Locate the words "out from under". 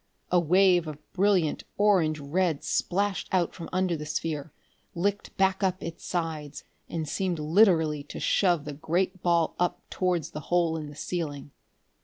3.31-3.95